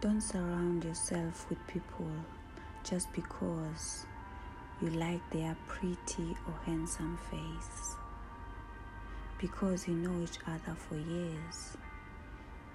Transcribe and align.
Don't 0.00 0.20
surround 0.20 0.84
yourself 0.84 1.50
with 1.50 1.58
people 1.66 2.06
just 2.84 3.12
because 3.12 4.06
you 4.80 4.90
like 4.90 5.28
their 5.30 5.56
pretty 5.66 6.36
or 6.46 6.54
handsome 6.64 7.18
face. 7.28 7.96
Because 9.40 9.88
you 9.88 9.94
know 9.94 10.22
each 10.22 10.38
other 10.46 10.76
for 10.76 10.94
years. 10.94 11.76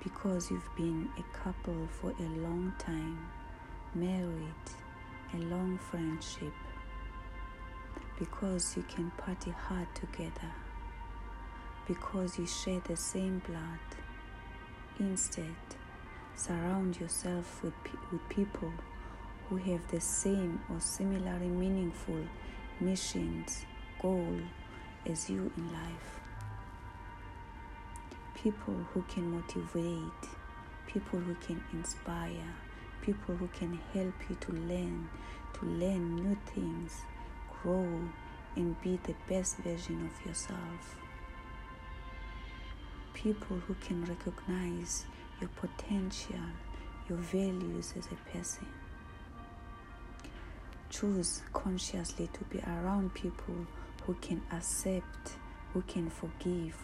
Because 0.03 0.51
you've 0.51 0.75
been 0.75 1.07
a 1.17 1.37
couple 1.37 1.87
for 2.01 2.11
a 2.11 2.29
long 2.41 2.73
time, 2.77 3.25
married, 3.95 4.67
a 5.33 5.37
long 5.37 5.77
friendship. 5.77 6.53
Because 8.19 8.75
you 8.75 8.83
can 8.83 9.11
party 9.11 9.51
hard 9.51 9.87
together. 9.95 10.51
Because 11.87 12.37
you 12.37 12.45
share 12.45 12.81
the 12.85 12.97
same 12.97 13.41
blood. 13.47 13.79
Instead, 14.99 15.55
Surround 16.35 16.99
yourself 16.99 17.63
with, 17.63 17.73
with 18.11 18.27
people 18.29 18.71
who 19.47 19.57
have 19.57 19.87
the 19.91 20.01
same 20.01 20.59
or 20.69 20.79
similarly 20.79 21.47
meaningful 21.47 22.27
missions, 22.79 23.65
goal 24.01 24.39
as 25.05 25.29
you 25.29 25.51
in 25.55 25.71
life. 25.71 26.19
People 28.35 28.75
who 28.93 29.03
can 29.03 29.31
motivate, 29.31 30.29
people 30.87 31.19
who 31.19 31.35
can 31.35 31.63
inspire, 31.71 32.55
people 33.01 33.35
who 33.35 33.47
can 33.49 33.79
help 33.93 34.13
you 34.29 34.35
to 34.41 34.51
learn, 34.53 35.07
to 35.53 35.65
learn 35.65 36.15
new 36.15 36.37
things, 36.53 37.01
grow, 37.61 37.87
and 38.55 38.81
be 38.81 38.99
the 39.03 39.15
best 39.29 39.57
version 39.57 40.09
of 40.09 40.25
yourself. 40.25 40.97
People 43.13 43.57
who 43.67 43.75
can 43.75 44.03
recognize 44.05 45.05
your 45.43 45.49
potential, 45.57 46.39
your 47.09 47.17
values 47.17 47.93
as 47.97 48.05
a 48.07 48.31
person. 48.31 48.65
Choose 50.89 51.41
consciously 51.51 52.29
to 52.31 52.43
be 52.45 52.59
around 52.59 53.13
people 53.13 53.67
who 54.03 54.13
can 54.21 54.41
accept, 54.53 55.33
who 55.73 55.81
can 55.81 56.09
forgive, 56.09 56.77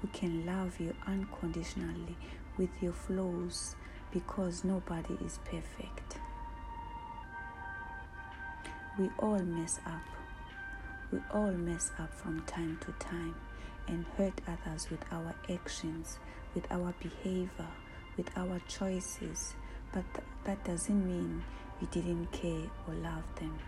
who 0.00 0.08
can 0.12 0.44
love 0.44 0.78
you 0.78 0.94
unconditionally 1.06 2.16
with 2.58 2.68
your 2.82 2.92
flaws 2.92 3.76
because 4.12 4.62
nobody 4.62 5.14
is 5.24 5.38
perfect. 5.46 6.18
We 8.98 9.08
all 9.20 9.38
mess 9.38 9.80
up. 9.86 10.02
We 11.10 11.18
all 11.32 11.52
mess 11.52 11.90
up 11.98 12.12
from 12.12 12.42
time 12.42 12.78
to 12.84 12.92
time 12.92 13.34
and 13.88 14.04
hurt 14.18 14.38
others 14.46 14.90
with 14.90 15.00
our 15.10 15.34
actions, 15.50 16.18
with 16.54 16.70
our 16.70 16.92
behavior, 17.00 17.68
with 18.16 18.30
our 18.36 18.60
choices, 18.68 19.54
but 19.92 20.04
that 20.44 20.62
doesn't 20.64 21.06
mean 21.06 21.42
we 21.80 21.86
didn't 21.88 22.30
care 22.32 22.70
or 22.86 22.94
love 22.94 23.24
them. 23.36 23.58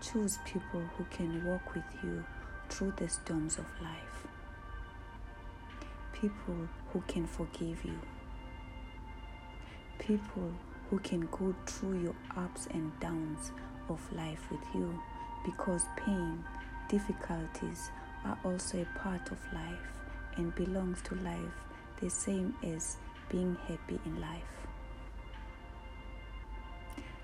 Choose 0.00 0.38
people 0.44 0.82
who 0.96 1.04
can 1.10 1.44
walk 1.44 1.74
with 1.74 1.84
you 2.02 2.24
through 2.68 2.92
the 2.96 3.08
storms 3.08 3.58
of 3.58 3.66
life. 3.82 4.26
People 6.12 6.68
who 6.92 7.02
can 7.06 7.26
forgive 7.26 7.84
you. 7.84 7.98
People 9.98 10.50
who 10.88 10.98
can 11.00 11.20
go 11.30 11.54
through 11.66 12.02
your 12.02 12.14
ups 12.36 12.66
and 12.72 12.98
downs 13.00 13.52
of 13.88 14.00
life 14.12 14.40
with 14.50 14.60
you 14.74 14.98
because 15.44 15.84
pain, 15.96 16.42
difficulties 16.88 17.90
are 18.24 18.38
also 18.44 18.82
a 18.82 18.98
part 18.98 19.30
of 19.30 19.38
life 19.52 19.99
and 20.36 20.54
belongs 20.54 21.00
to 21.02 21.14
life 21.16 21.56
the 22.00 22.10
same 22.10 22.54
as 22.62 22.96
being 23.28 23.56
happy 23.68 23.98
in 24.04 24.20
life. 24.20 24.60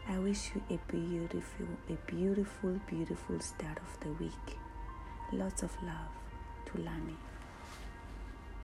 I 0.09 0.19
wish 0.19 0.53
you 0.55 0.63
a 0.71 0.79
beautiful, 0.91 1.67
a 1.89 1.95
beautiful, 2.11 2.81
beautiful 2.87 3.41
start 3.41 3.79
of 3.79 4.01
the 4.01 4.13
week. 4.23 4.59
Lots 5.33 5.63
of 5.63 5.73
love 5.83 6.13
to 6.67 6.83
Lani. 6.83 7.17